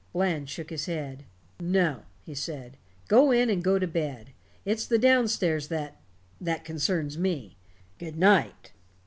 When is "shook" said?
0.49-0.71